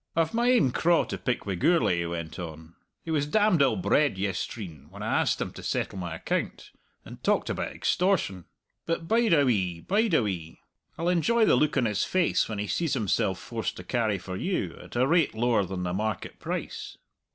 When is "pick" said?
1.19-1.45